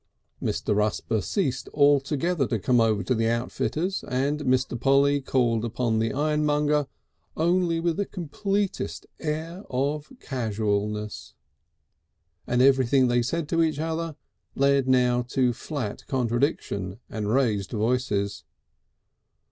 [0.41, 0.75] Mr.
[0.75, 4.75] Rusper ceased altogether to come over to the outfitter's, and Mr.
[4.75, 6.87] Polly called upon the ironmonger
[7.37, 11.35] only with the completest air of casuality.
[12.47, 14.15] And everything they said to each other
[14.55, 18.43] led now to flat contradiction and raised voices.